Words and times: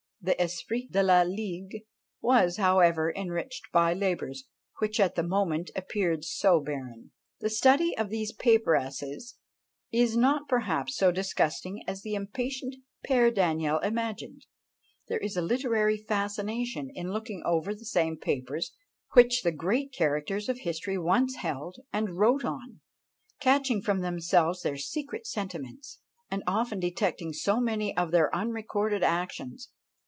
The 0.23 0.39
"Esprit 0.39 0.91
de 0.91 1.01
la 1.01 1.23
Ligue" 1.23 1.83
was 2.21 2.57
however 2.57 3.11
enriched 3.11 3.63
by 3.73 3.95
labours 3.95 4.43
which 4.77 4.99
at 4.99 5.15
the 5.15 5.23
moment 5.23 5.71
appeared 5.75 6.23
so 6.25 6.59
barren. 6.59 7.09
The 7.39 7.49
study 7.49 7.97
of 7.97 8.09
these 8.11 8.31
paperasses 8.31 9.37
is 9.91 10.15
not 10.15 10.47
perhaps 10.47 10.95
so 10.95 11.11
disgusting 11.11 11.81
as 11.87 12.03
the 12.03 12.13
impatient 12.13 12.75
Père 13.09 13.33
Daniel 13.33 13.79
imagined; 13.79 14.45
there 15.07 15.17
is 15.17 15.35
a 15.35 15.41
literary 15.41 15.97
fascination 15.97 16.91
in 16.93 17.11
looking 17.11 17.41
over 17.43 17.73
the 17.73 17.83
same 17.83 18.15
papers 18.15 18.75
which 19.13 19.41
the 19.41 19.51
great 19.51 19.91
characters 19.91 20.47
of 20.47 20.59
history 20.59 20.99
once 20.99 21.37
held 21.37 21.77
and 21.91 22.19
wrote 22.19 22.45
on; 22.45 22.79
catching 23.39 23.81
from 23.81 24.01
themselves 24.01 24.61
their 24.61 24.77
secret 24.77 25.25
sentiments; 25.25 25.97
and 26.29 26.43
often 26.45 26.79
detecting 26.79 27.33
so 27.33 27.59
many 27.59 27.97
of 27.97 28.11
their 28.11 28.29
unrecorded 28.35 29.01
actions! 29.01 29.69